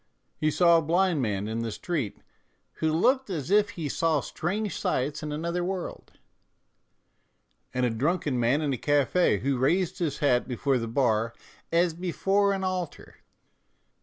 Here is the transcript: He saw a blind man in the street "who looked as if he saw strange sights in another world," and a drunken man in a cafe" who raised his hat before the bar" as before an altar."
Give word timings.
He 0.35 0.49
saw 0.49 0.79
a 0.79 0.81
blind 0.81 1.21
man 1.21 1.47
in 1.47 1.59
the 1.59 1.71
street 1.71 2.17
"who 2.77 2.91
looked 2.91 3.29
as 3.29 3.51
if 3.51 3.69
he 3.71 3.87
saw 3.87 4.19
strange 4.19 4.75
sights 4.75 5.21
in 5.21 5.31
another 5.31 5.63
world," 5.63 6.13
and 7.71 7.85
a 7.85 7.91
drunken 7.91 8.39
man 8.39 8.63
in 8.63 8.73
a 8.73 8.79
cafe" 8.79 9.37
who 9.41 9.59
raised 9.59 9.99
his 9.99 10.17
hat 10.17 10.47
before 10.47 10.79
the 10.79 10.87
bar" 10.87 11.35
as 11.71 11.93
before 11.93 12.51
an 12.51 12.63
altar." 12.63 13.17